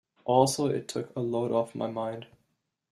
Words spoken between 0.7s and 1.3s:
took a